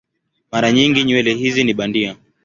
Mara 0.51 0.71
nyingi 0.71 1.03
nywele 1.03 1.33
hizi 1.33 1.63
ni 1.63 1.73
bandia. 1.73 2.15